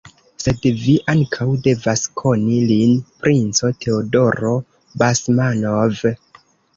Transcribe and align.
Sed 0.43 0.63
vi 0.83 0.93
ankaŭ 1.11 1.45
devas 1.67 2.05
koni 2.21 2.57
lin, 2.71 2.95
princo: 3.25 3.69
Teodoro 3.85 4.55
Basmanov! 5.03 6.01